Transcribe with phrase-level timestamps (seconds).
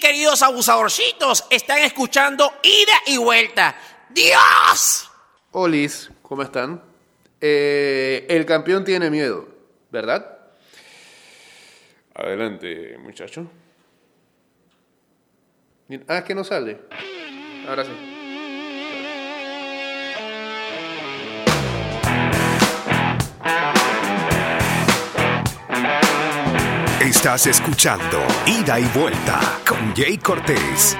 [0.00, 3.76] queridos abusadorcitos, están escuchando Ida y Vuelta.
[4.08, 5.10] ¡Dios!
[5.52, 6.82] Olis, ¿cómo están?
[7.40, 9.46] Eh, el campeón tiene miedo,
[9.90, 10.38] ¿verdad?
[12.14, 13.50] Adelante, muchacho.
[16.08, 16.80] Ah, es que no sale.
[17.68, 18.09] Ahora sí.
[27.00, 30.98] Estás escuchando Ida y Vuelta con Jay Cortés.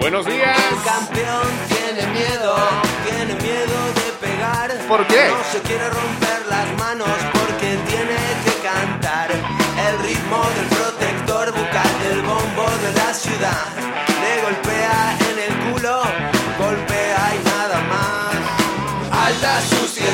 [0.00, 0.58] Buenos días.
[0.72, 2.56] El campeón tiene miedo,
[3.04, 4.72] tiene miedo de pegar.
[4.88, 5.28] ¿Por qué?
[5.28, 9.30] No se quiere romper las manos porque tiene que cantar.
[9.30, 13.93] El ritmo del protector bucal del bombo de la ciudad.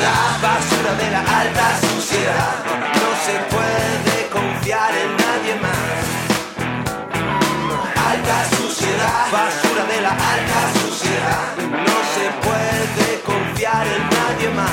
[0.01, 2.55] Suciedad, basura de la alta suciedad.
[3.01, 6.05] No se puede confiar en nadie más.
[8.09, 11.55] Alta suciedad, basura de la alta suciedad.
[11.69, 14.69] No se puede confiar en nadie más.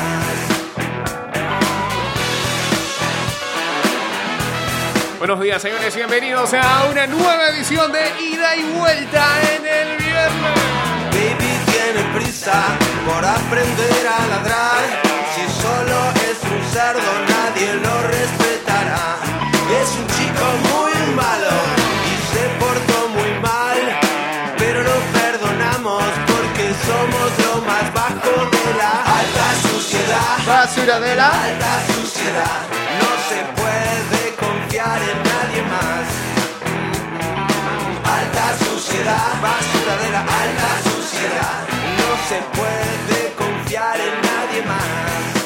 [5.18, 9.96] Buenos días, señores, y bienvenidos a una nueva edición de Ida y Vuelta en el
[9.98, 10.58] viernes.
[11.10, 12.62] Baby tiene prisa
[13.04, 15.07] por aprender a ladrar.
[16.68, 19.16] Un cerdo, nadie lo respetará.
[19.80, 21.54] Es un chico muy malo
[22.04, 23.80] y se portó muy mal.
[24.58, 30.36] Pero lo perdonamos porque somos lo más bajo de la alta suciedad.
[30.46, 31.28] Basura de la...
[31.28, 32.60] Alta suciedad.
[33.00, 36.04] No se puede confiar en nadie más.
[38.18, 41.60] Alta suciedad, basura de la alta suciedad.
[42.00, 45.37] No se puede confiar en nadie más.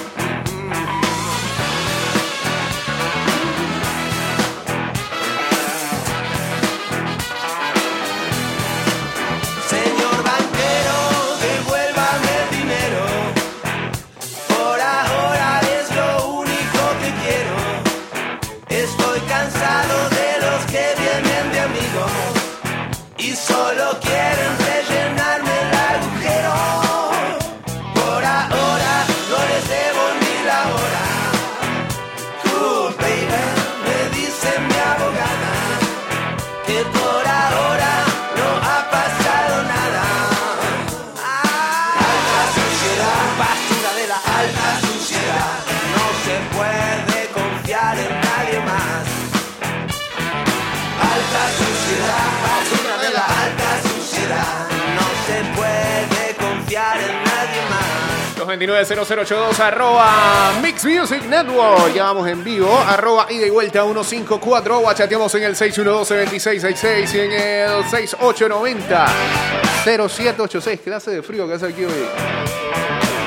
[58.66, 61.92] 229-0082 arroba Mix Music Network.
[61.94, 62.78] Ya vamos en vivo.
[62.86, 64.78] Arroba ida y vuelta 154.
[64.78, 64.96] O en
[65.42, 70.80] el 612-2666 y en el 6890-0786.
[70.80, 71.92] Clase de frío que hace aquí hoy.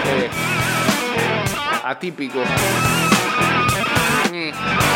[0.08, 0.30] Eh,
[1.84, 2.40] atípico.
[4.32, 4.95] Mm.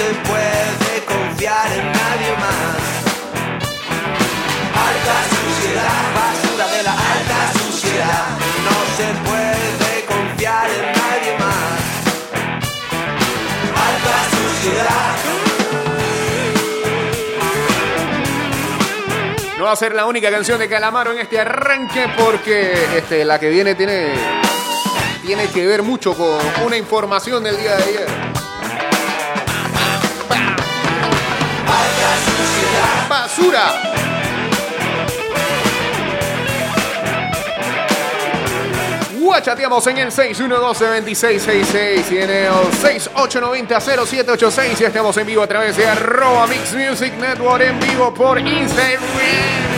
[0.00, 2.78] Se puede confiar en nadie más.
[4.88, 8.26] Alta suciedad, basura de la alta suciedad.
[8.66, 11.80] No se puede confiar en nadie más.
[13.88, 15.10] Alta suciedad.
[19.58, 23.38] No va a ser la única canción de Calamaro en este arranque porque este, la
[23.38, 24.14] que viene tiene,
[25.26, 28.19] tiene que ver mucho con una información del día de ayer.
[33.10, 33.72] ¡Basura!
[39.18, 45.88] Guachateamos en el 612-2666 y en el 6890-0786 y estamos en vivo a través de
[45.88, 49.69] arroba Mix Music Network en vivo por Instagram.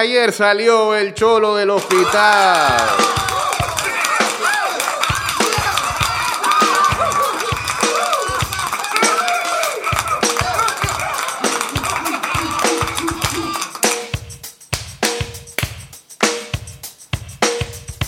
[0.00, 2.88] Ayer salió el cholo del hospital.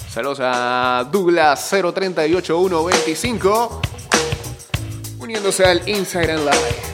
[0.08, 3.82] Saludos a Douglas 038125
[5.18, 6.91] uniéndose al Instagram Live.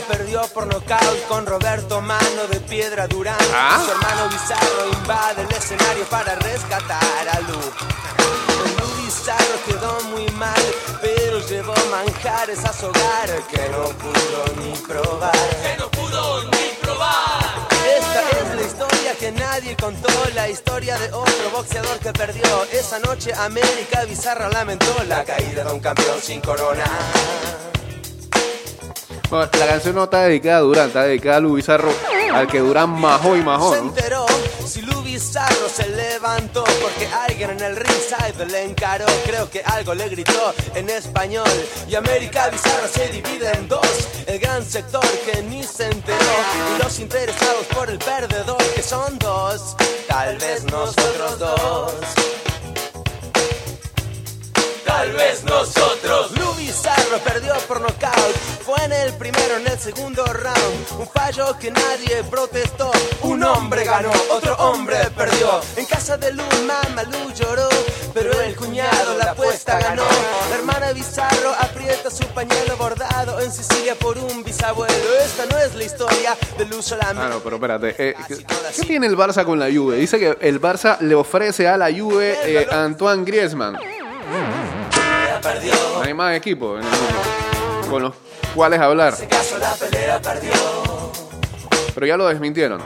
[0.00, 3.36] Perdió por nocaut con Roberto Mano de Piedra Durán.
[3.54, 3.80] ¿Ah?
[3.84, 7.54] Su hermano Bizarro invade el escenario para rescatar a Lu.
[7.54, 10.62] Lu Bizarro quedó muy mal,
[11.00, 15.32] pero llevó manjares a su hogar que no pudo ni probar.
[15.62, 17.68] Que no pudo ni probar.
[17.96, 22.64] Esta es la historia que nadie contó, la historia de otro boxeador que perdió.
[22.72, 26.84] Esa noche América Bizarra lamentó la caída de un campeón sin corona.
[29.30, 31.90] Bueno, la canción no está dedicada a Durán, está dedicada a Luis Bizarro,
[32.32, 33.88] al que Durán majó y majó, Se ¿no?
[33.88, 34.26] enteró
[34.66, 39.06] si Lu Bizarro se levantó porque alguien en el ringside le encaró.
[39.26, 41.48] Creo que algo le gritó en español.
[41.88, 46.18] Y América Bizarra se divide en dos: el gran sector que ni se enteró
[46.76, 49.76] y los interesados por el perdedor que son dos.
[50.08, 51.92] Tal vez nosotros dos.
[54.84, 56.30] Tal vez nosotros.
[56.74, 58.34] Lu Bizarro perdió por nocaut.
[58.64, 60.98] Fue en el primero, en el segundo round.
[61.00, 62.90] Un fallo que nadie protestó.
[63.22, 65.60] Un hombre ganó, otro hombre perdió.
[65.76, 67.68] En casa de Lu, mamá Lu lloró.
[68.12, 70.02] Pero el cuñado la apuesta ganó.
[70.50, 74.94] La hermana Bizarro aprieta su pañuelo bordado en Sicilia por un bisabuelo.
[75.24, 77.28] Esta no es la historia de Lu Ah, solamente.
[77.34, 77.94] no, pero espérate.
[77.98, 78.36] eh, ¿qué,
[78.76, 79.96] qué tiene el Barça con la Juve?
[79.96, 83.76] Dice que el Barça le ofrece a la Juve eh, a Antoine Griezmann.
[85.44, 85.74] Perdió.
[85.94, 88.14] No hay más equipos en el mundo con los
[88.54, 89.14] cuales hablar.
[89.28, 90.50] Caso la pelea perdió.
[91.94, 92.80] Pero ya lo desmintieron.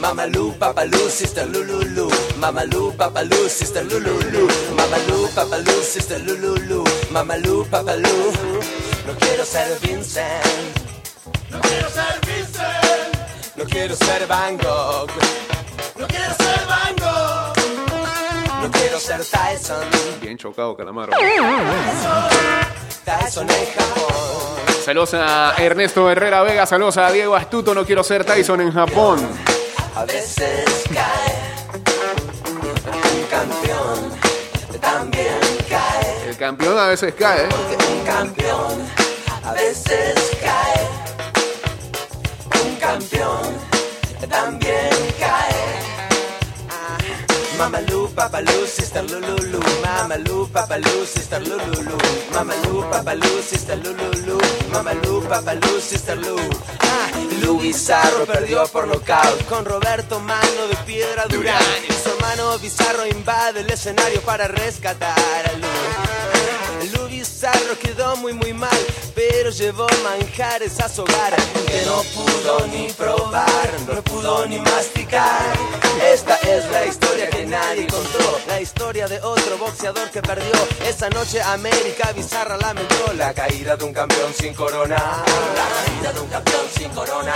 [0.00, 2.10] Mamalu, papalú, sister Lululu.
[2.38, 4.48] Mamalu, papalú, sister Lululu.
[4.76, 6.84] Mamalu, papalú, sister Lululu.
[7.12, 8.32] Mamalu, papalú.
[9.06, 10.76] No quiero ser Vincent.
[11.50, 13.56] No quiero ser Vincent.
[13.56, 15.45] No quiero ser Van Gogh.
[18.98, 19.84] Quiero ser Tyson.
[20.20, 21.12] Bien chocado, Calamaro.
[23.04, 24.12] Tyson en Japón.
[24.84, 26.66] Saludos a Ernesto Herrera Vega.
[26.66, 27.74] Saludos a Diego Astuto.
[27.74, 29.18] No quiero ser Tyson en Japón.
[29.94, 31.46] A veces cae.
[32.94, 34.12] Un campeón
[34.80, 35.38] también
[35.68, 36.28] cae.
[36.28, 37.46] El campeón a veces cae.
[37.48, 38.88] Porque un campeón
[39.44, 40.88] a veces cae.
[42.64, 43.58] Un campeón
[44.28, 45.85] también cae.
[47.58, 49.60] Mamalu, papalú, sister Lululu.
[49.82, 51.96] Mamalu, papalú, sister Lululu.
[52.34, 54.38] Mamalu, papalú, sister Lululu.
[54.70, 56.36] Mamalu, papalú, sister Lu.
[56.80, 57.08] Ah,
[57.40, 61.56] Lu Bizarro perdió por nocaut con Roberto Mano de Piedra Durán.
[61.88, 65.16] Y su hermano Bizarro invade el escenario para rescatar
[65.48, 66.25] a Lu.
[67.26, 68.78] Lu Bizarro quedó muy muy mal,
[69.14, 71.34] pero llevó manjares a su hogar
[71.66, 75.56] que no pudo ni probar, no pudo ni masticar.
[76.12, 80.52] Esta es la historia que nadie contó, la historia de otro boxeador que perdió.
[80.86, 84.96] Esa noche América Bizarra lamentó la caída de un campeón sin corona.
[84.96, 87.34] La caída de un campeón sin corona.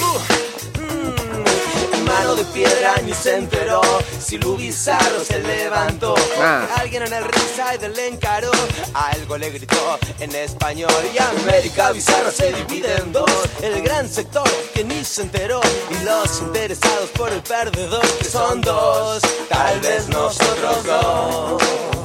[0.00, 3.80] Uh, mm, Mano de piedra ni se enteró
[4.20, 6.14] si Lu Bizarro se levantó.
[6.38, 6.66] Ah.
[6.78, 8.50] Alguien en el ringside le encaró,
[8.94, 13.30] algo le gritó en español y América Bizarra se divide en dos.
[13.62, 15.60] El gran sector que ni se enteró
[15.90, 22.03] y los interesados por el perdedor que son dos, tal vez nosotros dos.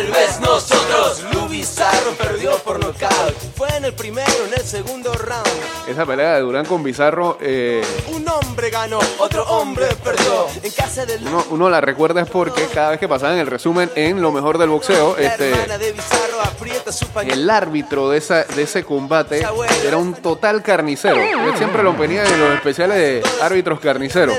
[0.00, 3.34] Tal vez nosotros, Lu Bizarro perdió por nocaut.
[3.54, 5.46] Fue en el primero, en el segundo round.
[5.86, 10.46] Esa pelea de Durán con Bizarro, eh, Un hombre ganó, otro hombre perdió.
[10.62, 13.46] En casa de Lu, uno, uno la recuerda es porque cada vez que pasaban el
[13.46, 18.16] resumen en lo mejor del boxeo, la este, de Bizarro aprieta su el árbitro de,
[18.16, 19.46] esa, de ese combate
[19.84, 21.20] era un total carnicero.
[21.20, 24.34] Él siempre lo ponía en los especiales de árbitros carniceros.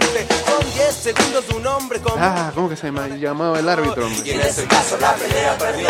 [0.91, 2.13] Son 10 segundos un hombre con...
[2.21, 4.05] Ah, ¿cómo que se llama- llamaba el árbitro?
[4.07, 4.21] hombre?
[4.25, 5.87] Y en ese caso la pelea perdió.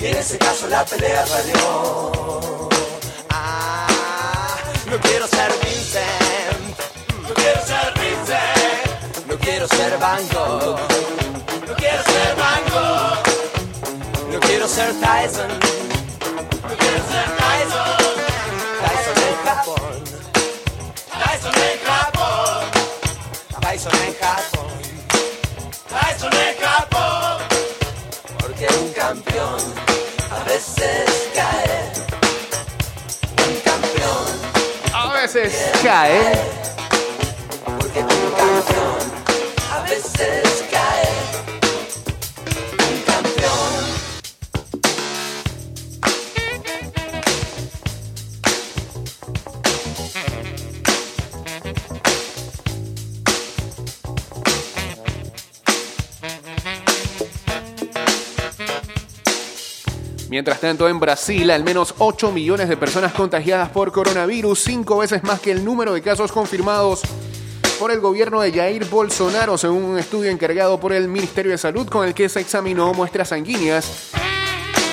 [0.00, 2.68] Y en ese caso la pelea perdió.
[3.30, 4.56] Ah,
[4.90, 6.78] no quiero ser Vincent.
[7.28, 9.26] No quiero ser Vincent.
[9.28, 10.78] No quiero ser Gogh.
[11.68, 12.36] No quiero ser
[12.72, 13.22] Gogh.
[14.32, 15.91] No quiero ser Tyson.
[23.72, 24.70] Tyson en Japón.
[25.88, 27.38] Tyson en Japón.
[28.38, 29.60] Porque un campeón
[30.30, 31.92] a veces cae.
[33.48, 34.26] Un campeón,
[34.92, 36.20] A veces cae.
[37.78, 39.12] porque un campeón
[39.72, 41.01] a veces cae.
[60.32, 65.22] Mientras tanto, en Brasil, al menos 8 millones de personas contagiadas por coronavirus, cinco veces
[65.24, 67.02] más que el número de casos confirmados
[67.78, 71.86] por el gobierno de Jair Bolsonaro, según un estudio encargado por el Ministerio de Salud
[71.86, 74.10] con el que se examinó muestras sanguíneas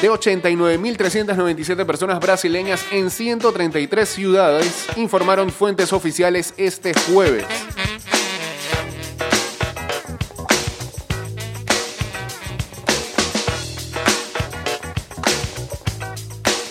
[0.02, 7.46] de 89.397 personas brasileñas en 133 ciudades, informaron fuentes oficiales este jueves.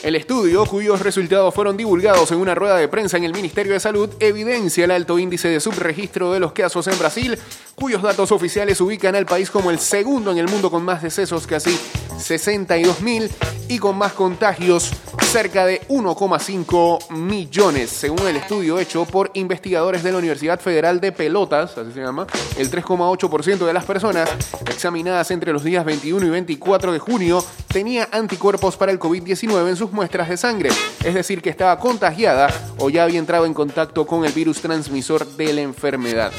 [0.09, 3.81] El estudio, cuyos resultados fueron divulgados en una rueda de prensa en el Ministerio de
[3.81, 7.38] Salud, evidencia el alto índice de subregistro de los casos en Brasil,
[7.75, 11.47] cuyos datos oficiales ubican al país como el segundo en el mundo con más decesos,
[11.47, 11.79] casi
[12.17, 13.29] 62.000,
[13.69, 14.91] y con más contagios,
[15.31, 21.12] cerca de 1,5 millones, según el estudio hecho por investigadores de la Universidad Federal de
[21.12, 24.31] Pelotas, así se llama, el 3,8% de las personas
[24.71, 29.77] examinadas entre los días 21 y 24 de junio tenía anticuerpos para el COVID-19 en
[29.77, 30.71] sus muestras de sangre,
[31.05, 32.49] es decir, que estaba contagiada
[32.79, 36.33] o ya había entrado en contacto con el virus transmisor de la enfermedad.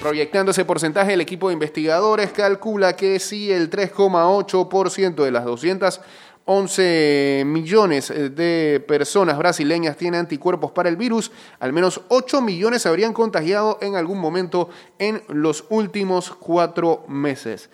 [0.00, 7.42] Proyectando ese porcentaje, el equipo de investigadores calcula que si el 3,8% de las 211
[7.46, 13.14] millones de personas brasileñas tienen anticuerpos para el virus, al menos 8 millones se habrían
[13.14, 14.68] contagiado en algún momento
[14.98, 17.70] en los últimos cuatro meses.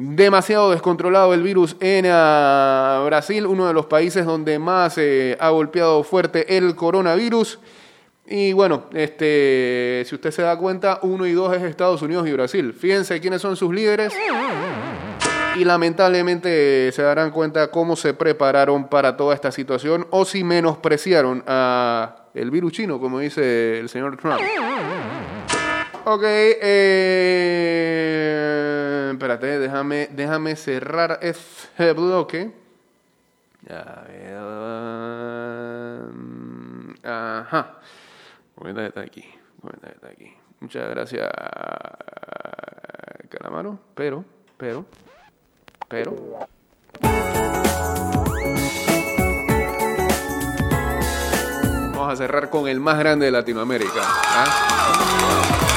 [0.00, 5.48] Demasiado descontrolado el virus en ah, Brasil, uno de los países donde más eh, ha
[5.48, 7.58] golpeado fuerte el coronavirus.
[8.24, 12.32] Y bueno, este, si usted se da cuenta, uno y dos es Estados Unidos y
[12.32, 12.74] Brasil.
[12.74, 14.12] Fíjense quiénes son sus líderes.
[15.56, 21.42] Y lamentablemente se darán cuenta cómo se prepararon para toda esta situación o si menospreciaron
[21.48, 24.38] a el virus chino, como dice el señor Trump.
[26.04, 28.27] Ok, eh,
[29.84, 32.52] déjame, cerrar este bloque.
[33.68, 34.36] A ver,
[37.04, 37.74] ajá.
[38.54, 39.24] Comenta está aquí.
[39.60, 40.34] Comenta está aquí.
[40.60, 41.28] Muchas gracias,
[43.28, 43.78] Calamaro.
[43.94, 44.24] Pero,
[44.56, 44.84] pero,
[45.88, 46.48] pero.
[51.92, 54.00] Vamos a cerrar con el más grande de Latinoamérica.
[54.02, 55.67] ¿ah?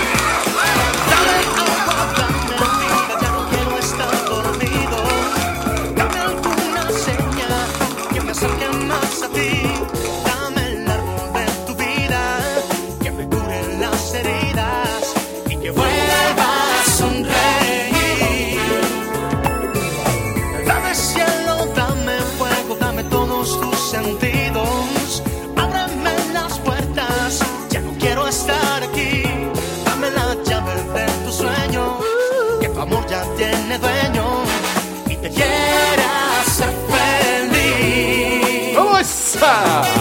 [39.39, 40.00] ¡Vamos!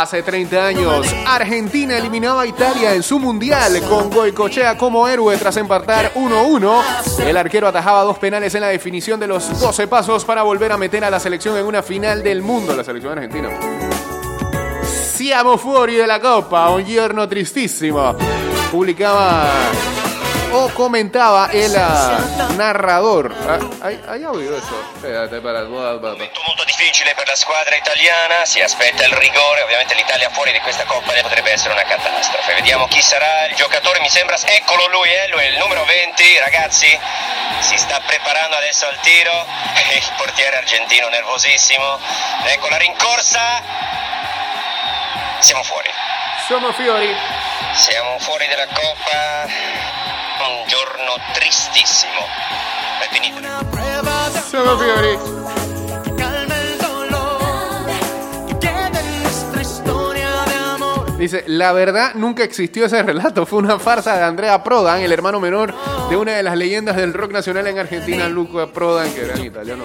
[0.00, 5.58] Hace 30 años, Argentina eliminaba a Italia en su mundial con Goicochea como héroe tras
[5.58, 7.26] empatar 1-1.
[7.26, 10.78] El arquero atajaba dos penales en la definición de los 12 pasos para volver a
[10.78, 13.50] meter a la selección en una final del mundo, la selección argentina.
[14.86, 18.16] Siamo fuori de la Copa, un giorno tristísimo.
[18.72, 19.50] Publicaba
[20.52, 22.18] o comentaba el ah,
[22.56, 23.34] narrador.
[23.46, 24.74] Ah, ¿hay, hay audio de eso?
[24.96, 26.12] Espérate, para, para, para.
[26.12, 30.60] momento molto difficile per la squadra italiana, si aspetta il rigore, ovviamente l'Italia fuori di
[30.60, 32.54] questa coppa potrebbe essere una catastrofe.
[32.54, 36.38] Vediamo chi sarà il giocatore, mi sembra, eccolo lui, eh, lui è il numero 20,
[36.38, 36.98] ragazzi,
[37.60, 39.32] si sta preparando adesso al tiro,
[39.94, 41.98] il portiere argentino nervosissimo,
[42.44, 43.62] ecco la rincorsa,
[45.38, 45.90] siamo fuori,
[46.46, 47.14] Somos Fiori.
[47.74, 49.46] siamo fuori dalla coppa,
[51.10, 52.20] giorno tristissimo,
[53.00, 53.38] è finita.
[54.50, 55.18] Fiori.
[61.16, 65.38] Dice, la verdad nunca existió ese relato, fue una farsa de Andrea Prodan, el hermano
[65.38, 65.74] menor
[66.08, 69.44] de una de las leyendas del rock nacional en Argentina, Luca Prodan, que era en
[69.44, 69.84] italiano.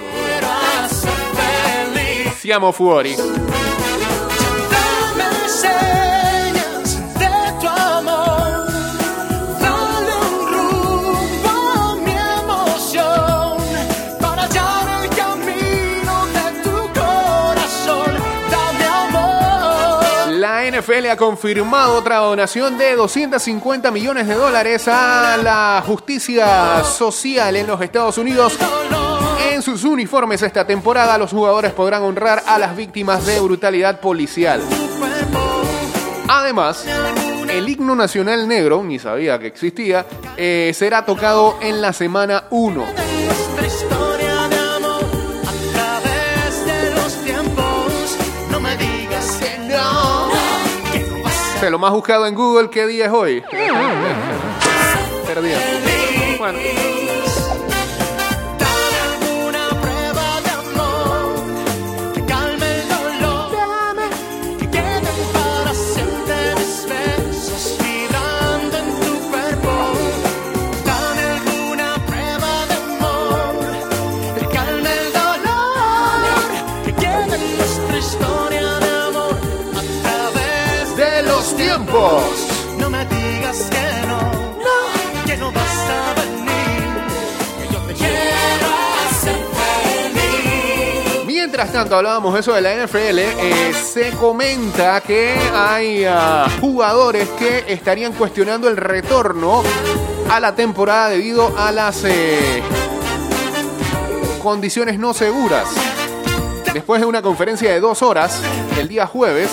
[2.39, 3.15] Siamo fuori.
[20.86, 27.65] NFL ha confirmado otra donación de 250 millones de dólares a la justicia social en
[27.68, 28.58] los Estados Unidos.
[29.51, 34.62] En sus uniformes esta temporada los jugadores podrán honrar a las víctimas de brutalidad policial.
[36.27, 36.86] Además,
[37.50, 40.06] el himno nacional negro, ni sabía que existía,
[40.38, 44.05] eh, será tocado en la semana 1.
[51.70, 53.44] Lo más buscado en Google, ¿qué día es hoy?
[55.26, 55.50] Perdí.
[56.38, 56.60] Bueno,
[82.80, 86.94] no me digas que no, que no vas a venir,
[87.60, 88.68] que yo te quiero
[89.08, 89.38] hacer
[90.14, 91.26] feliz.
[91.26, 97.66] Mientras tanto hablábamos eso de la NFL, eh, se comenta que hay ah, jugadores que
[97.68, 99.64] estarían cuestionando el retorno
[100.30, 102.62] a la temporada debido a las eh,
[104.44, 105.68] condiciones no seguras.
[106.72, 108.42] Después de una conferencia de dos horas,
[108.78, 109.50] el día jueves,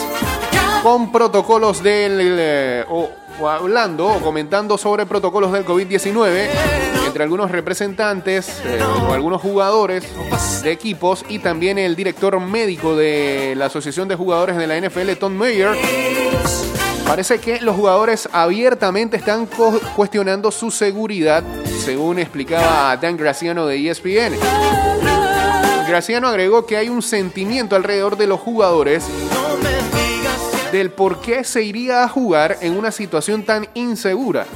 [0.83, 2.19] con protocolos del...
[2.21, 3.11] eh, o,
[3.49, 6.49] hablando o comentando sobre protocolos del COVID-19
[7.07, 10.05] entre algunos representantes eh, o algunos jugadores
[10.63, 15.13] de equipos y también el director médico de la Asociación de Jugadores de la NFL,
[15.19, 15.77] Tom Mayer.
[17.07, 19.49] Parece que los jugadores abiertamente están
[19.97, 21.43] cuestionando su seguridad,
[21.85, 24.39] según explicaba Dan Graciano de ESPN.
[25.89, 29.05] Graciano agregó que hay un sentimiento alrededor de los jugadores
[30.73, 34.47] del por qué se iría a jugar en una situación tan insegura.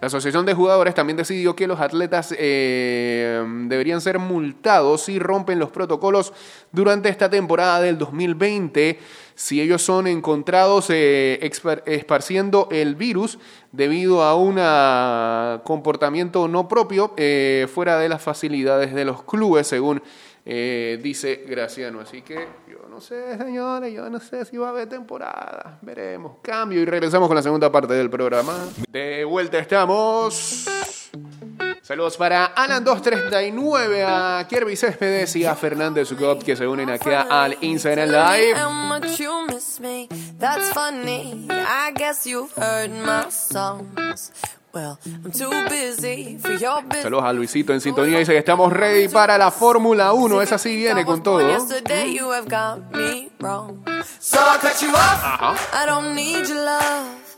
[0.00, 5.58] La Asociación de Jugadores también decidió que los atletas eh, deberían ser multados si rompen
[5.58, 6.32] los protocolos
[6.72, 8.98] durante esta temporada del 2020
[9.34, 11.38] si ellos son encontrados eh,
[11.86, 13.38] esparciendo el virus
[13.72, 19.66] debido a un ah, comportamiento no propio eh, fuera de las facilidades de los clubes,
[19.66, 20.02] según
[20.44, 22.00] eh, dice Graciano.
[22.00, 25.78] Así que yo no sé, señores, yo no sé si va a haber temporada.
[25.82, 26.38] Veremos.
[26.42, 28.56] Cambio y regresamos con la segunda parte del programa.
[28.88, 30.66] De vuelta estamos.
[31.90, 37.56] Saludos para Alan239, a Kirby Céspedes y a Fernández Gop que se unen aquí al
[37.62, 38.54] Instagram Live.
[38.62, 40.06] How much you miss me,
[40.38, 41.48] that's funny.
[41.50, 44.30] I guess you've heard my songs.
[44.72, 47.02] Well, I'm too busy for your business.
[47.02, 48.20] Saludos a Luisito en sintonía.
[48.20, 50.42] Dice que estamos ready para la Fórmula 1.
[50.42, 51.40] Esa sí viene con todo.
[51.40, 53.84] Yesterday you have got me wrong.
[54.20, 55.24] So I cut you off.
[55.24, 55.56] Ajá.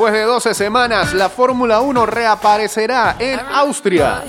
[0.00, 4.24] Después de 12 semanas, la Fórmula 1 reaparecerá en Austria.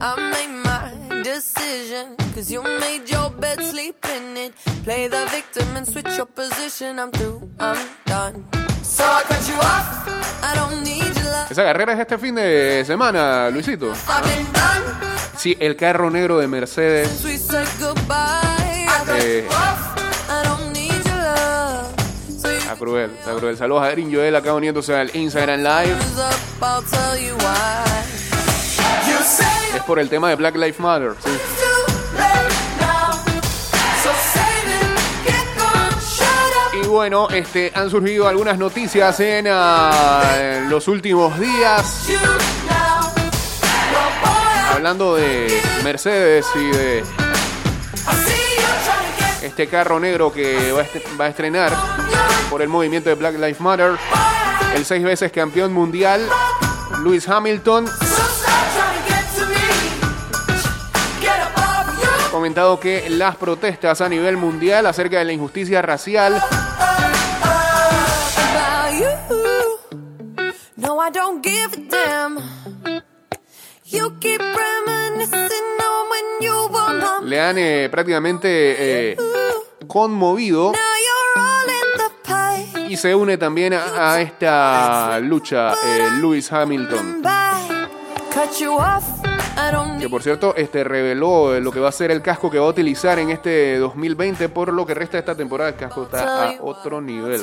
[0.00, 4.54] I made my decision, cause you made your bed, sleep in it.
[4.84, 7.00] Play the victim and switch your position.
[7.00, 8.67] I'm through, I'm done.
[8.88, 10.08] So I cut you off.
[10.42, 11.50] I don't need your love.
[11.50, 13.92] Esa carrera es este fin de semana, Luisito.
[15.36, 17.08] Sí, el carro negro de Mercedes.
[19.20, 21.92] eh, I don't need your love.
[22.40, 23.56] So you está cruel, está cruel.
[23.56, 25.96] Saludos a Erin Joel acá uniéndose al Instagram Live.
[29.76, 31.14] Es por el tema de Black Lives Matter.
[31.22, 31.30] sí.
[36.88, 42.08] Bueno, este, han surgido algunas noticias en ah, en los últimos días.
[44.72, 47.04] Hablando de Mercedes y de
[49.42, 51.72] este carro negro que va a, estrenar
[52.48, 53.96] por el movimiento de Black Lives Matter.
[54.74, 56.26] El seis veces campeón mundial,
[57.02, 57.86] Lewis Hamilton,
[62.30, 66.40] comentado que las protestas a nivel mundial acerca de la injusticia racial
[71.08, 72.38] I don't give a damn.
[73.86, 79.16] You keep reminiscing on when you were my Le han eh, prácticamente eh,
[79.86, 82.10] conmovido Now you're all in the
[82.74, 82.90] pipe.
[82.92, 87.22] y se une también a, a esta lucha eh, Lewis Hamilton.
[87.22, 87.28] Que
[89.98, 92.66] need por cierto, este reveló eh, lo que va a ser el casco que va
[92.66, 95.70] a utilizar en este 2020 por lo que resta de esta temporada.
[95.70, 97.42] El casco está a otro nivel.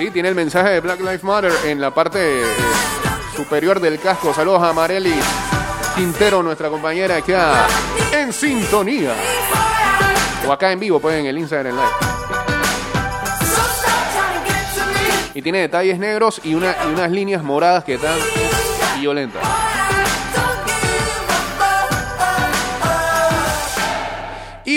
[0.00, 2.44] Sí, tiene el mensaje de Black Lives Matter en la parte eh,
[3.36, 4.32] superior del casco.
[4.32, 5.12] Saludos a Marely
[5.94, 7.66] Quintero, nuestra compañera acá
[8.10, 9.12] en sintonía.
[10.48, 11.88] O acá en vivo, pues en el Instagram Live.
[15.34, 18.16] Y tiene detalles negros y unas líneas moradas que están
[18.98, 19.59] violentas.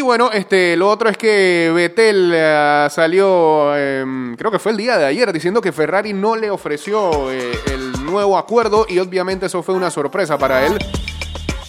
[0.03, 4.97] Bueno, este, lo otro es que Vettel eh, salió, em, creo que fue el día
[4.97, 9.63] de ayer, diciendo que Ferrari no le ofreció eh, el nuevo acuerdo y obviamente eso
[9.63, 10.77] fue una sorpresa para él.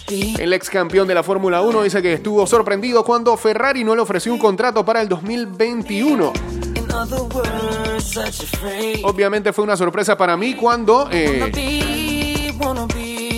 [0.07, 4.01] El ex campeón de la Fórmula 1 dice que estuvo sorprendido cuando Ferrari no le
[4.01, 6.33] ofreció un contrato para el 2021.
[6.75, 9.01] In other words, such a phrase.
[9.03, 12.53] Obviamente fue una sorpresa para mí cuando eh,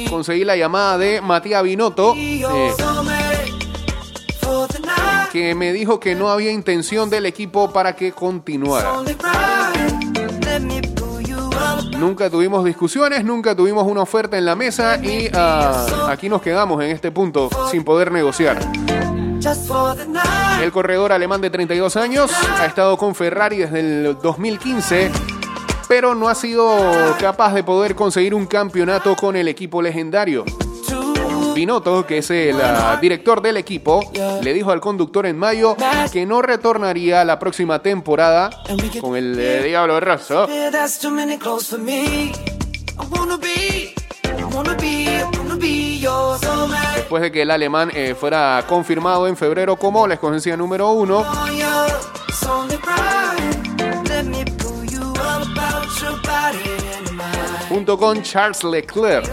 [0.09, 2.15] conseguí la llamada de Matías Binotto,
[5.55, 9.03] me dijo que no había intención del equipo para que continuara.
[11.97, 16.83] Nunca tuvimos discusiones, nunca tuvimos una oferta en la mesa y ah, aquí nos quedamos
[16.83, 18.59] en este punto sin poder negociar.
[20.61, 25.11] El corredor alemán de 32 años ha estado con Ferrari desde el 2015,
[25.87, 26.77] pero no ha sido
[27.19, 30.45] capaz de poder conseguir un campeonato con el equipo legendario.
[31.57, 34.11] Binotto, que es el ah, director del equipo,
[34.43, 35.75] le dijo al conductor en mayo
[36.13, 38.51] que no retornaría la próxima temporada
[39.01, 40.47] con el eh, Diablo Rosso
[46.37, 46.95] soulmate.
[46.95, 51.25] después de que el alemán eh, fuera confirmado en febrero como la escogencia número uno.
[57.11, 57.67] Mind.
[57.67, 59.25] junto con Charles Leclerc.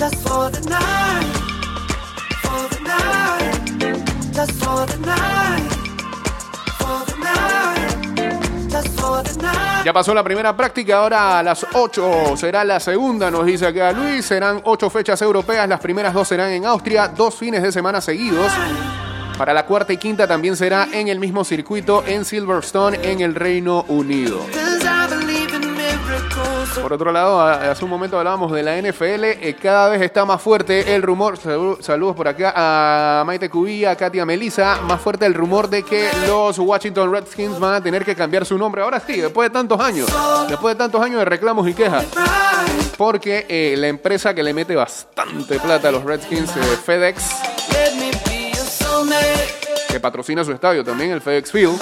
[0.00, 1.26] Soulmate for the night,
[2.42, 5.72] just for the night, for the night, just for the night,
[6.78, 9.84] for the night, just for the night.
[9.84, 13.92] Ya pasó la primera práctica, ahora a las 8 será la segunda, nos dice acá
[13.92, 14.24] Luis.
[14.24, 18.50] Serán 8 fechas europeas, las primeras dos serán en Austria, dos fines de semana seguidos.
[19.36, 23.34] Para la cuarta y quinta también será en el mismo circuito en Silverstone, en el
[23.34, 24.40] Reino Unido.
[26.82, 30.40] Por otro lado, hace un momento hablábamos de la NFL, eh, cada vez está más
[30.42, 35.26] fuerte el rumor, salu- saludos por acá a Maite Cubilla, a Katia Melisa, más fuerte
[35.26, 38.82] el rumor de que los Washington Redskins van a tener que cambiar su nombre.
[38.82, 40.08] Ahora sí, después de tantos años,
[40.48, 42.06] después de tantos años de reclamos y quejas,
[42.96, 47.22] porque eh, la empresa que le mete bastante plata a los Redskins, eh, FedEx,
[49.88, 51.78] que patrocina su estadio también, el FedEx Field,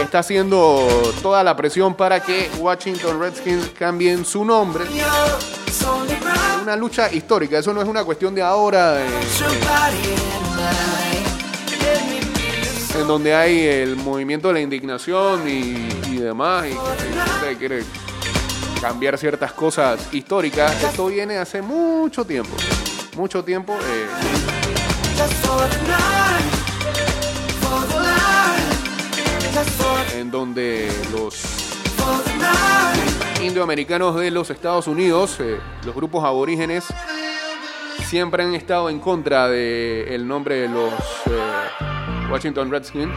[0.00, 0.86] está haciendo
[1.22, 4.84] toda la presión para que Washington Redskins cambien su nombre.
[6.62, 8.98] Una lucha histórica, eso no es una cuestión de ahora,
[12.98, 17.84] en donde hay el movimiento de la indignación y, demás, y que quiere
[18.80, 20.82] cambiar ciertas cosas históricas.
[20.82, 22.56] Esto viene hace mucho tiempo,
[23.16, 23.74] mucho tiempo.
[23.74, 24.06] eh,
[30.34, 31.40] donde los
[33.40, 36.84] indioamericanos de los Estados Unidos, eh, los grupos aborígenes,
[38.08, 40.92] siempre han estado en contra del nombre de los
[41.26, 43.12] eh, Washington Redskins.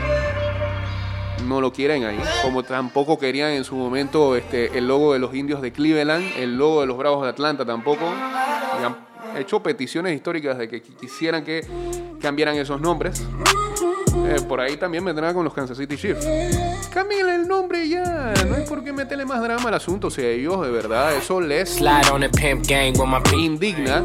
[1.47, 5.33] No lo quieren ahí, como tampoco querían en su momento este, el logo de los
[5.33, 8.05] indios de Cleveland, el logo de los Bravos de Atlanta tampoco.
[8.05, 8.95] Han
[9.39, 11.65] hecho peticiones históricas de que qui- quisieran que
[12.21, 13.23] cambiaran esos nombres.
[14.27, 16.27] Eh, por ahí también vendrá con los Kansas City Chiefs.
[16.97, 18.33] Cámbiale el nombre ya.
[18.47, 20.09] No hay por qué meterle más drama al asunto.
[20.09, 21.79] Si a ellos de verdad eso les
[23.37, 24.01] indigna.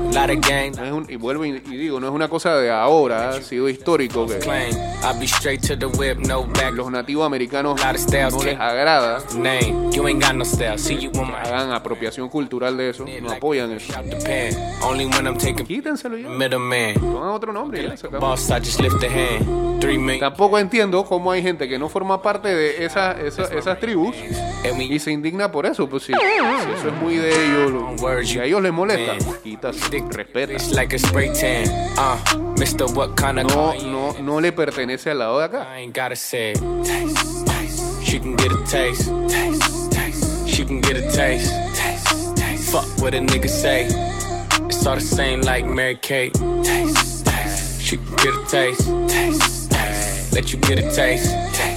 [0.76, 3.40] No es un- y vuelvo y, y digo, no es una cosa de ahora, ha
[3.40, 4.40] sido histórico que
[6.74, 7.80] los nativos americanos
[8.30, 9.88] no les agrada Name.
[9.92, 10.76] You ain't got no style.
[10.78, 13.90] See you on my hagan apropiación cultural de eso, no apoyan eso.
[15.64, 16.28] Quítenselo ya.
[17.00, 17.78] Pongan otro nombre.
[17.84, 17.88] ya.
[20.20, 24.14] Tampoco entiendo cómo hay gente que no forma parte de esa- esa- esas tribus
[24.78, 25.88] y se indigna por eso.
[25.88, 29.76] Pues sí, si eso es muy de ellos, lo- si a ellos les molesta, quitas,
[29.90, 30.52] respeta.
[30.52, 31.68] It's like a spray tan.
[31.98, 35.66] Uh, Mister, what kind of No, no, no le pertenece al lado de acá.
[35.76, 36.60] I ain't gotta say it.
[36.84, 38.04] Taste, taste.
[38.04, 39.10] She can get a taste.
[39.28, 40.48] Taste, taste.
[40.48, 41.50] She can get a taste.
[41.74, 42.70] Taste, taste.
[42.70, 43.86] Fuck what a nigga say.
[44.68, 46.32] It's all the same like Mary Kate.
[46.62, 47.80] Taste, taste.
[47.82, 48.86] She can get a taste.
[49.08, 50.32] Taste, taste.
[50.32, 51.30] Let you get a taste.
[51.52, 51.71] Taste,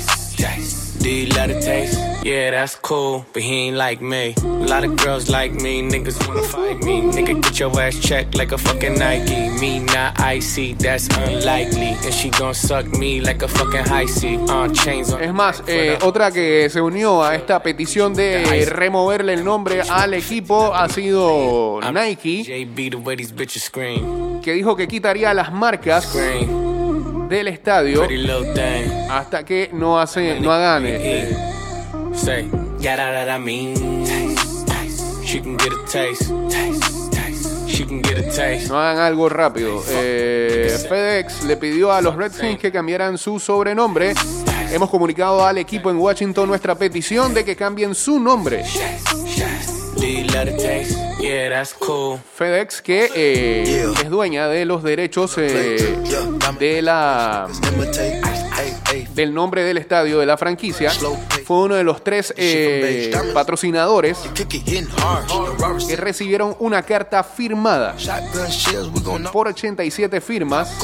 [1.05, 1.99] love the taste?
[2.25, 4.33] Yeah, that's cool, but he ain't like me.
[4.43, 7.01] A lot of girls like me, niggas wanna fight me.
[7.01, 9.49] Nigga, get your ass checked like a fucking Nike.
[9.59, 11.95] Me not icy, that's unlikely.
[12.03, 14.37] And she gon' suck me like a fucking high C.
[14.49, 19.33] On chains on Es más, eh, otra que se unió a esta petición de removerle
[19.33, 24.41] el nombre al equipo ha sido Nike, JB, the way these bitches scream.
[24.41, 26.64] que dijo que quitaría las marcas Scream.
[27.27, 28.07] Del estadio
[29.09, 31.35] hasta que no, hace, no hagan este,
[38.69, 39.83] no hagan algo rápido.
[39.89, 44.13] Eh, FedEx le pidió a los Redskins que cambiaran su sobrenombre.
[44.71, 48.63] Hemos comunicado al equipo en Washington nuestra petición de que cambien su nombre.
[51.19, 52.19] Yeah, that's cool.
[52.35, 55.97] FedEx, que eh, es dueña de los derechos eh,
[56.59, 57.47] de la
[59.15, 60.91] del nombre del estadio de la franquicia,
[61.45, 64.17] fue uno de los tres eh, patrocinadores
[65.87, 67.95] que recibieron una carta firmada
[69.31, 70.77] por 87 firmas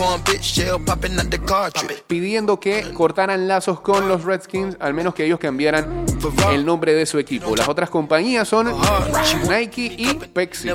[2.08, 6.06] pidiendo que cortaran lazos con los Redskins, al menos que ellos cambiaran
[6.52, 7.56] el nombre de su equipo.
[7.56, 8.72] Las otras compañías son
[9.50, 10.70] Nike y Pepsi.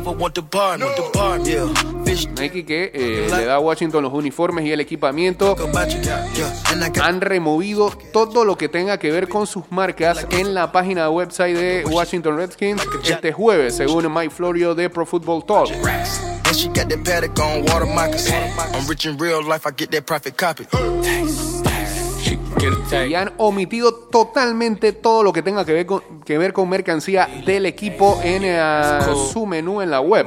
[2.39, 5.57] Nike que eh, le da a Washington los uniformes y el equipamiento.
[7.03, 11.57] Han removido todo lo que tenga que ver con sus marcas en la página website
[11.57, 15.71] de Washington Redskins este jueves, según Mike Florio de Pro Football Talk.
[15.71, 18.35] And she got that paddock on water moccasins.
[18.75, 20.65] I'm rich in real life, I get that profit copy.
[22.21, 23.11] She can get a taste.
[23.11, 27.29] Y han omitido totalmente todo lo que tenga que ver con, que ver con mercancía
[27.47, 29.01] del equipo en eh,
[29.33, 30.27] su menú en la web.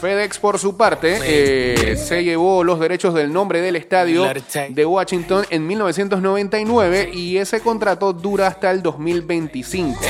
[0.00, 4.26] FedEx, por su parte, eh, se llevó los derechos del nombre del estadio
[4.68, 10.00] de Washington en 1999 y ese contrato dura hasta el 2025.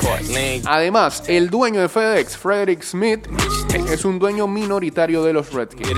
[0.00, 3.26] Portland, Además, el dueño de FedEx, Frederick Smith,
[3.90, 5.88] es un dueño minoritario de los Redskins.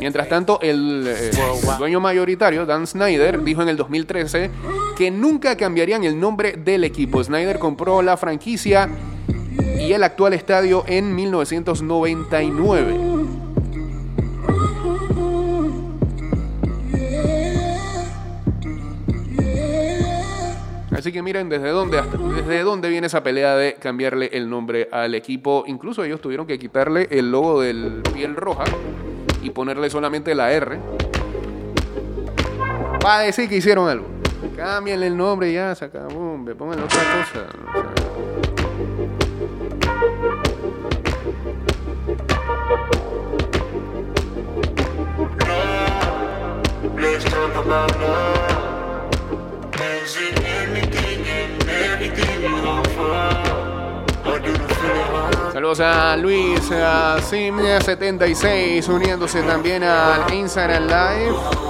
[0.00, 4.50] Mientras tanto, el, eh, el dueño mayoritario, Dan Snyder, dijo en el 2013
[4.96, 7.22] que nunca cambiarían el nombre del equipo.
[7.22, 8.88] Snyder compró la franquicia
[9.78, 12.96] y el actual estadio en 1999.
[20.92, 24.88] Así que miren desde dónde, hasta- desde dónde viene esa pelea de cambiarle el nombre
[24.92, 25.64] al equipo.
[25.66, 28.64] Incluso ellos tuvieron que quitarle el logo del piel roja
[29.52, 30.78] ponerle solamente la R.
[33.00, 34.06] Para decir que hicieron algo.
[34.56, 36.34] Cámbienle el nombre y ya, se acabó.
[36.34, 37.46] hombre, Pónganle otra cosa.
[37.46, 37.80] o sea.
[49.82, 53.49] Is it anything and everything you offer?
[55.60, 61.69] Saludos a Luis a Sim76 uniéndose también al Instagram Live.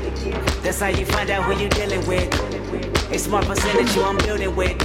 [0.63, 2.29] That's how you find out who you dealing with.
[3.11, 4.77] Percentage you I'm building with.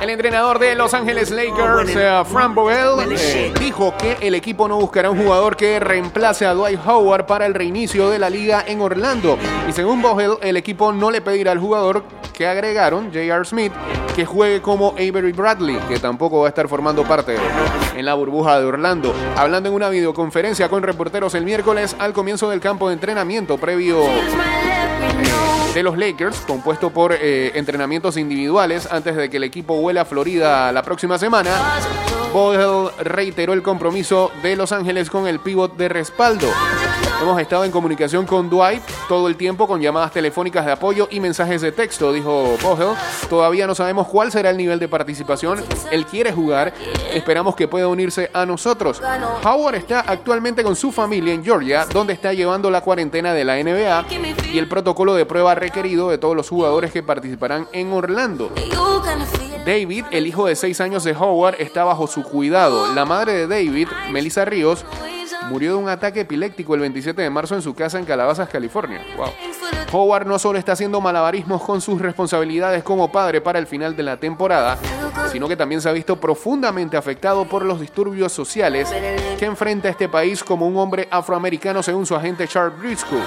[0.00, 4.76] El entrenador de Los Ángeles Lakers, eh, Frank Vogel, eh, dijo que el equipo no
[4.76, 8.80] buscará un jugador que reemplace a Dwight Howard para el reinicio de la liga en
[8.80, 9.38] Orlando.
[9.68, 13.44] Y según Vogel, el equipo no le pedirá al jugador que agregaron, J.R.
[13.44, 13.72] Smith,
[14.14, 17.36] que juegue como Avery Bradley, que tampoco va a estar formando parte
[17.94, 19.14] en la burbuja de Orlando.
[19.36, 24.02] Hablando en una videoconferencia con reporteros el miércoles al comienzo del campo de entrenamiento previo
[24.04, 30.00] eh, de los Lakers, compuesto por eh, entrenamientos individuales antes de que el equipo vuele
[30.00, 31.50] a Florida la próxima semana.
[32.32, 36.48] Vogel reiteró el compromiso de Los Ángeles con el pívot de respaldo.
[37.22, 41.20] Hemos estado en comunicación con Dwight todo el tiempo con llamadas telefónicas de apoyo y
[41.20, 42.96] mensajes de texto, dijo Vogel.
[43.30, 45.62] Todavía no sabemos cuál será el nivel de participación.
[45.92, 46.74] Él quiere jugar.
[47.14, 49.00] Esperamos que pueda unirse a nosotros.
[49.44, 53.54] Howard está actualmente con su familia en Georgia, donde está llevando la cuarentena de la
[53.62, 54.06] NBA
[54.52, 58.50] y el protocolo de prueba requerido de todos los jugadores que participarán en Orlando.
[59.64, 62.92] David, el hijo de 6 años de Howard, está bajo su cuidado.
[62.94, 64.84] La madre de David, Melissa Ríos,
[65.52, 69.02] murió de un ataque epiléptico el 27 de marzo en su casa en Calabazas, California.
[69.92, 74.02] Howard no solo está haciendo malabarismos con sus responsabilidades como padre para el final de
[74.02, 74.78] la temporada,
[75.30, 78.88] sino que también se ha visto profundamente afectado por los disturbios sociales
[79.38, 83.20] que enfrenta este país como un hombre afroamericano según su agente Charles Briscoe.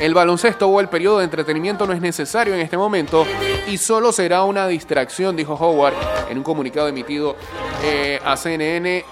[0.00, 3.24] El baloncesto o el periodo de entretenimiento no es necesario en este momento
[3.68, 5.94] y solo será una distracción, dijo Howard
[6.28, 7.36] en un comunicado emitido
[7.84, 9.04] eh, a CNN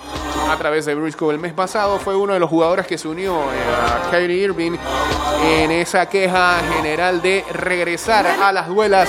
[0.53, 1.99] a través de Briscoe el mes pasado.
[1.99, 4.73] Fue uno de los jugadores que se unió eh, a Kyrie Irving
[5.45, 9.09] en esa queja general de regresar a las duelas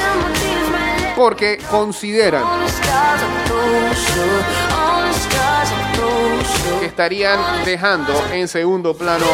[1.18, 2.44] porque consideran
[6.80, 9.26] que estarían dejando en segundo plano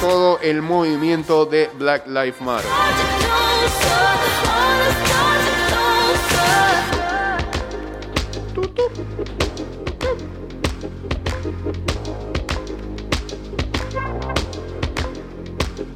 [0.00, 2.70] todo el movimiento de Black Lives Matter.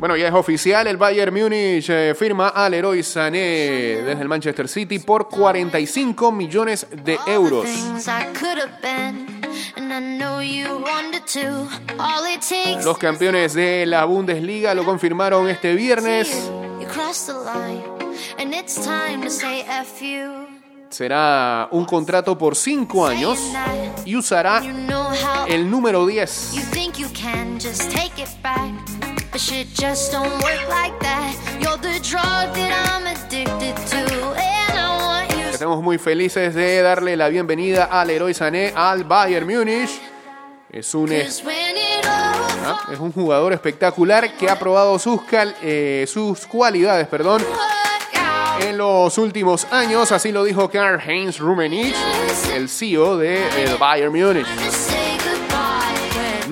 [0.03, 4.67] Bueno, ya es oficial, el Bayern Múnich eh, firma al héroe Sané desde el Manchester
[4.67, 7.69] City por 45 millones de euros.
[12.85, 16.51] Los campeones de la Bundesliga lo confirmaron este viernes.
[20.91, 23.39] Será un contrato por 5 años
[24.05, 24.65] y usará
[25.47, 26.55] el número 10.
[29.33, 31.35] But shit just don't work like that.
[31.61, 34.35] You're the drug that I'm addicted to.
[34.37, 39.05] And I want you Estamos muy felices de darle la bienvenida al héroe Sané al
[39.05, 39.91] Bayern Múnich.
[40.71, 41.29] Es un, eh,
[42.65, 47.43] ah, es un jugador espectacular que ha probado sus, cal- eh, sus cualidades perdón,
[48.61, 50.13] en los últimos años.
[50.13, 51.95] Así lo dijo Karl-Heinz Rummenigge,
[52.55, 54.47] el CEO de el Bayern Múnich.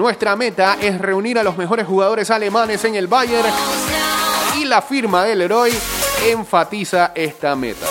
[0.01, 3.51] Nuestra meta es reunir a los mejores jugadores alemanes en el Bayern
[4.57, 5.71] y la firma del héroe
[6.27, 7.87] enfatiza esta meta.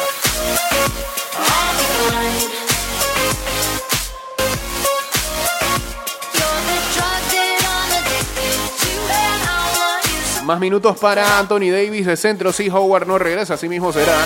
[10.45, 12.51] Más minutos para Anthony Davis de centro.
[12.51, 14.17] Si Howard no regresa, así mismo será.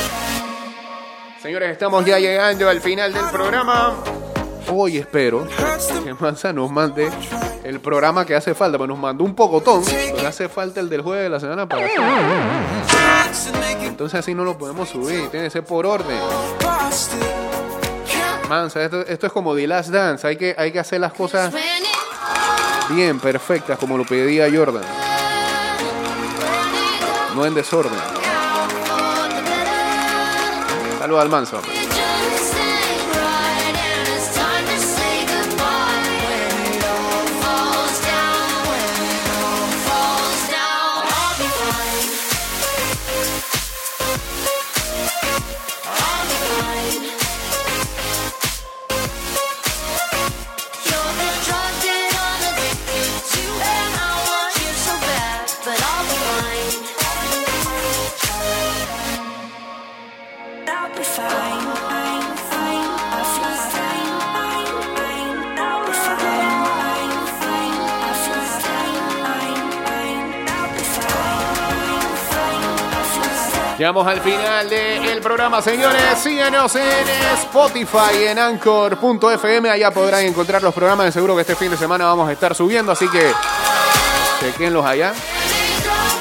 [1.42, 4.13] Señores, estamos ya llegando al final del programa.
[4.72, 5.48] Hoy espero
[6.04, 7.10] que Mansa nos mande
[7.64, 8.78] el programa que hace falta.
[8.78, 11.88] Pues nos mandó un pocotón, pero hace falta el del jueves de la semana para
[13.82, 15.30] Entonces así no lo podemos subir.
[15.30, 16.20] Tiene que ser por orden.
[18.50, 20.28] Mansa, esto, es como The Last Dance.
[20.28, 21.54] Hay que, hay que hacer las cosas
[22.90, 24.84] bien, perfectas, como lo pedía Jordan.
[27.36, 28.00] No en desorden.
[31.00, 31.62] Saludos al Manso.
[73.84, 76.18] Llegamos al final del programa, señores.
[76.18, 77.06] Síganos en
[77.42, 79.70] Spotify, en Anchor.fm.
[79.70, 81.08] Allá podrán encontrar los programas.
[81.08, 83.30] De seguro que este fin de semana vamos a estar subiendo, así que
[84.40, 85.14] chequenlos allá.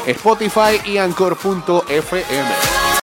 [0.04, 2.72] Spotify y Anchor.fm.